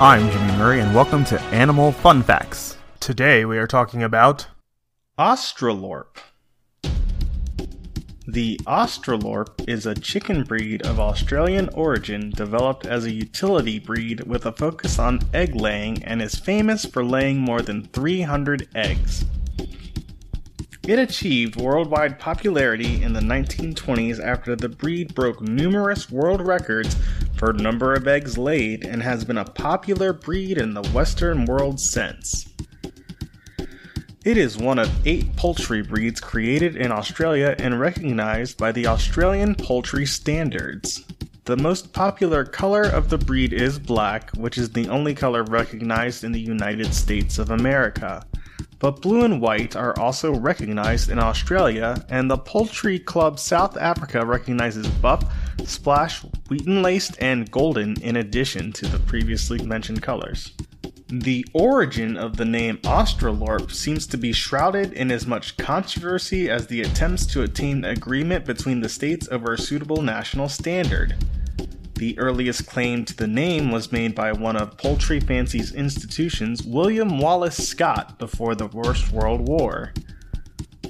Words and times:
I'm 0.00 0.28
Jimmy 0.28 0.58
Murray, 0.58 0.80
and 0.80 0.92
welcome 0.92 1.24
to 1.26 1.40
Animal 1.40 1.92
Fun 1.92 2.24
Facts. 2.24 2.76
Today 2.98 3.44
we 3.44 3.58
are 3.58 3.68
talking 3.68 4.02
about 4.02 4.48
Australorp. 5.16 6.16
The 8.26 8.58
Australorp 8.66 9.68
is 9.68 9.86
a 9.86 9.94
chicken 9.94 10.42
breed 10.42 10.84
of 10.84 10.98
Australian 10.98 11.68
origin 11.74 12.30
developed 12.30 12.86
as 12.86 13.04
a 13.04 13.12
utility 13.12 13.78
breed 13.78 14.24
with 14.26 14.44
a 14.46 14.52
focus 14.52 14.98
on 14.98 15.20
egg 15.32 15.54
laying 15.54 16.02
and 16.02 16.20
is 16.20 16.34
famous 16.34 16.84
for 16.84 17.04
laying 17.04 17.38
more 17.38 17.62
than 17.62 17.84
300 17.84 18.68
eggs. 18.74 19.24
It 20.86 20.98
achieved 20.98 21.56
worldwide 21.56 22.18
popularity 22.18 23.00
in 23.00 23.12
the 23.12 23.20
1920s 23.20 24.22
after 24.22 24.56
the 24.56 24.68
breed 24.68 25.14
broke 25.14 25.40
numerous 25.40 26.10
world 26.10 26.44
records 26.44 26.96
for 27.44 27.52
number 27.52 27.92
of 27.92 28.08
eggs 28.08 28.38
laid 28.38 28.86
and 28.86 29.02
has 29.02 29.22
been 29.22 29.36
a 29.36 29.44
popular 29.44 30.14
breed 30.14 30.56
in 30.56 30.72
the 30.72 30.88
Western 30.94 31.44
world 31.44 31.78
since. 31.78 32.48
It 34.24 34.38
is 34.38 34.56
one 34.56 34.78
of 34.78 35.06
eight 35.06 35.36
poultry 35.36 35.82
breeds 35.82 36.20
created 36.20 36.74
in 36.74 36.90
Australia 36.90 37.54
and 37.58 37.78
recognized 37.78 38.56
by 38.56 38.72
the 38.72 38.86
Australian 38.86 39.56
Poultry 39.56 40.06
Standards. 40.06 41.04
The 41.44 41.58
most 41.58 41.92
popular 41.92 42.46
color 42.46 42.84
of 42.84 43.10
the 43.10 43.18
breed 43.18 43.52
is 43.52 43.78
black, 43.78 44.30
which 44.30 44.56
is 44.56 44.70
the 44.70 44.88
only 44.88 45.14
color 45.14 45.42
recognized 45.44 46.24
in 46.24 46.32
the 46.32 46.40
United 46.40 46.94
States 46.94 47.38
of 47.38 47.50
America. 47.50 48.24
But 48.78 49.02
blue 49.02 49.22
and 49.22 49.38
white 49.38 49.76
are 49.76 49.98
also 49.98 50.34
recognized 50.34 51.10
in 51.10 51.18
Australia, 51.18 52.02
and 52.08 52.30
the 52.30 52.38
Poultry 52.38 52.98
Club 52.98 53.38
South 53.38 53.76
Africa 53.76 54.24
recognizes 54.24 54.88
buff, 54.88 55.24
splash, 55.64 56.20
wheaten 56.48 56.82
laced, 56.82 57.16
and 57.20 57.50
golden 57.50 58.00
in 58.00 58.16
addition 58.16 58.72
to 58.72 58.86
the 58.86 58.98
previously 58.98 59.64
mentioned 59.64 60.02
colors. 60.02 60.52
The 61.08 61.46
origin 61.52 62.16
of 62.16 62.36
the 62.36 62.44
name 62.44 62.78
Australorp 62.78 63.70
seems 63.70 64.06
to 64.08 64.16
be 64.16 64.32
shrouded 64.32 64.92
in 64.94 65.10
as 65.10 65.26
much 65.26 65.56
controversy 65.56 66.50
as 66.50 66.66
the 66.66 66.80
attempts 66.80 67.26
to 67.26 67.42
attain 67.42 67.84
agreement 67.84 68.44
between 68.44 68.80
the 68.80 68.88
states 68.88 69.28
over 69.30 69.52
a 69.52 69.58
suitable 69.58 70.02
national 70.02 70.48
standard. 70.48 71.14
The 71.96 72.18
earliest 72.18 72.66
claim 72.66 73.04
to 73.04 73.16
the 73.16 73.28
name 73.28 73.70
was 73.70 73.92
made 73.92 74.14
by 74.16 74.32
one 74.32 74.56
of 74.56 74.76
Poultry 74.76 75.20
Fancy's 75.20 75.72
institutions, 75.72 76.64
William 76.64 77.18
Wallace 77.18 77.68
Scott, 77.68 78.18
before 78.18 78.56
the 78.56 78.68
First 78.68 79.12
World 79.12 79.46
War. 79.46 79.92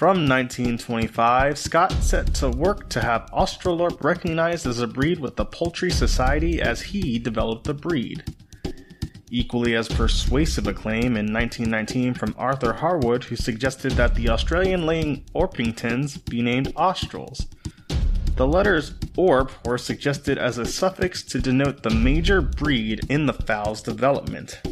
From 0.00 0.26
1925, 0.26 1.58
Scott 1.58 1.92
set 2.02 2.32
to 2.36 2.48
work 2.48 2.88
to 2.88 3.02
have 3.02 3.30
Australorp 3.32 4.02
recognized 4.02 4.66
as 4.66 4.80
a 4.80 4.86
breed 4.86 5.20
with 5.20 5.36
the 5.36 5.44
Poultry 5.44 5.90
Society 5.90 6.62
as 6.62 6.80
he 6.80 7.18
developed 7.18 7.64
the 7.64 7.74
breed. 7.74 8.24
Equally 9.30 9.76
as 9.76 9.88
persuasive 9.88 10.66
a 10.66 10.72
claim 10.72 11.18
in 11.18 11.30
1919 11.30 12.14
from 12.14 12.34
Arthur 12.38 12.72
Harwood, 12.72 13.24
who 13.24 13.36
suggested 13.36 13.92
that 13.92 14.14
the 14.14 14.30
Australian 14.30 14.86
laying 14.86 15.26
Orpingtons 15.34 16.24
be 16.24 16.40
named 16.40 16.72
Australs. 16.76 17.46
The 18.36 18.46
letters 18.46 18.92
orp 19.18 19.50
were 19.66 19.76
suggested 19.76 20.38
as 20.38 20.56
a 20.56 20.64
suffix 20.64 21.22
to 21.24 21.42
denote 21.42 21.82
the 21.82 21.90
major 21.90 22.40
breed 22.40 23.02
in 23.10 23.26
the 23.26 23.34
fowl's 23.34 23.82
development. 23.82 24.62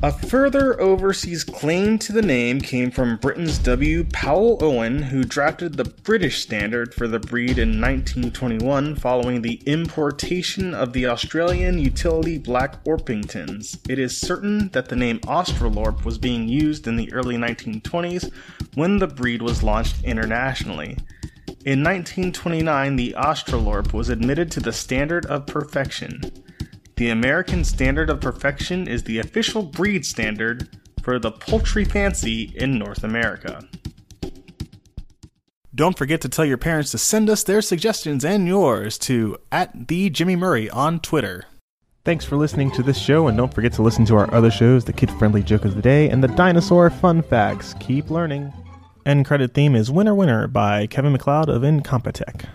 A 0.00 0.12
further 0.12 0.80
overseas 0.80 1.42
claim 1.42 1.98
to 1.98 2.12
the 2.12 2.22
name 2.22 2.60
came 2.60 2.92
from 2.92 3.16
Britain's 3.16 3.58
W. 3.58 4.04
Powell 4.04 4.56
Owen, 4.60 5.02
who 5.02 5.24
drafted 5.24 5.76
the 5.76 5.86
British 5.86 6.40
standard 6.40 6.94
for 6.94 7.08
the 7.08 7.18
breed 7.18 7.58
in 7.58 7.80
1921 7.80 8.94
following 8.94 9.42
the 9.42 9.60
importation 9.66 10.72
of 10.72 10.92
the 10.92 11.06
Australian 11.06 11.80
utility 11.80 12.38
black 12.38 12.84
Orpingtons. 12.84 13.80
It 13.90 13.98
is 13.98 14.16
certain 14.16 14.68
that 14.68 14.88
the 14.88 14.94
name 14.94 15.18
Australorp 15.22 16.04
was 16.04 16.16
being 16.16 16.48
used 16.48 16.86
in 16.86 16.94
the 16.94 17.12
early 17.12 17.34
1920s 17.34 18.32
when 18.74 18.98
the 18.98 19.08
breed 19.08 19.42
was 19.42 19.64
launched 19.64 20.04
internationally. 20.04 20.96
In 21.64 21.82
1929, 21.82 22.94
the 22.94 23.16
Australorp 23.18 23.92
was 23.92 24.10
admitted 24.10 24.52
to 24.52 24.60
the 24.60 24.72
Standard 24.72 25.26
of 25.26 25.46
Perfection. 25.46 26.20
The 26.98 27.10
American 27.10 27.62
Standard 27.62 28.10
of 28.10 28.20
Perfection 28.20 28.88
is 28.88 29.04
the 29.04 29.20
official 29.20 29.62
breed 29.62 30.04
standard 30.04 30.68
for 31.00 31.20
the 31.20 31.30
poultry 31.30 31.84
fancy 31.84 32.52
in 32.56 32.76
North 32.76 33.04
America. 33.04 33.62
Don't 35.72 35.96
forget 35.96 36.20
to 36.22 36.28
tell 36.28 36.44
your 36.44 36.58
parents 36.58 36.90
to 36.90 36.98
send 36.98 37.30
us 37.30 37.44
their 37.44 37.62
suggestions 37.62 38.24
and 38.24 38.48
yours 38.48 38.98
to 38.98 39.38
at 39.52 39.86
the 39.86 40.10
Jimmy 40.10 40.34
Murray 40.34 40.68
on 40.70 40.98
Twitter. 40.98 41.44
Thanks 42.04 42.24
for 42.24 42.36
listening 42.36 42.72
to 42.72 42.82
this 42.82 42.98
show, 42.98 43.28
and 43.28 43.38
don't 43.38 43.54
forget 43.54 43.74
to 43.74 43.82
listen 43.82 44.04
to 44.06 44.16
our 44.16 44.34
other 44.34 44.50
shows, 44.50 44.84
the 44.84 44.92
Kid 44.92 45.12
Friendly 45.12 45.44
Joke 45.44 45.64
of 45.64 45.76
the 45.76 45.82
Day 45.82 46.10
and 46.10 46.20
the 46.20 46.26
Dinosaur 46.26 46.90
Fun 46.90 47.22
Facts. 47.22 47.76
Keep 47.78 48.10
learning. 48.10 48.52
End 49.06 49.24
credit 49.24 49.54
theme 49.54 49.76
is 49.76 49.88
Winner 49.88 50.16
Winner 50.16 50.48
by 50.48 50.88
Kevin 50.88 51.12
MacLeod 51.12 51.48
of 51.48 51.62
Incompetech. 51.62 52.48